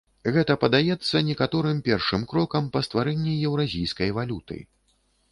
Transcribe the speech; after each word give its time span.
Гэта 0.35 0.53
падаецца 0.61 1.19
некаторым 1.27 1.81
першым 1.87 2.23
крокам 2.31 2.69
па 2.77 2.81
стварэнні 2.87 3.35
еўразійскай 3.49 4.09
валюты. 4.19 4.57